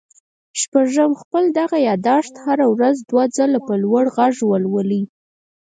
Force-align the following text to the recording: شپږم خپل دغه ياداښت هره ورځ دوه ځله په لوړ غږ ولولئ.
شپږم 0.61 1.11
خپل 1.21 1.43
دغه 1.59 1.77
ياداښت 1.89 2.33
هره 2.45 2.65
ورځ 2.75 2.95
دوه 3.09 3.25
ځله 3.35 3.59
په 3.67 3.73
لوړ 3.83 4.03
غږ 4.15 4.35
ولولئ. 4.51 5.03